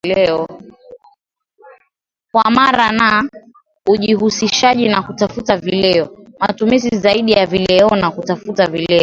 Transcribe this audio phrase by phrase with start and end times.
[2.31, 3.29] kwa mara na
[3.89, 8.99] ujihusishaji na kutafuta vileo matumizi zaidi ya vileona kutafuta vileo